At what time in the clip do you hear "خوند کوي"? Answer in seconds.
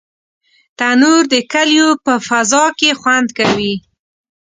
2.99-3.73